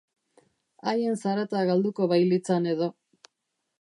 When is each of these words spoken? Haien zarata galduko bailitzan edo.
Haien 0.93 1.19
zarata 1.25 1.61
galduko 1.71 2.09
bailitzan 2.15 2.67
edo. 2.73 2.89